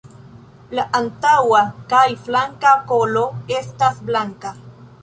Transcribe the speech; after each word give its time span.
La 0.79 0.85
antaŭa 0.99 1.61
kaj 1.93 2.03
flanka 2.25 2.73
kolo 2.95 3.29
estas 3.61 4.03
blanka. 4.11 4.57